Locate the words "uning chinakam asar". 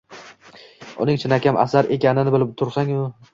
1.05-1.91